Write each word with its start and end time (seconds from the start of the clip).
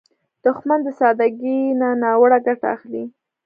دښمن 0.43 0.79
د 0.83 0.87
سادګۍ 0.99 1.59
نه 1.81 1.87
ناوړه 2.03 2.37
ګټه 2.45 2.67
اخلي 2.75 3.03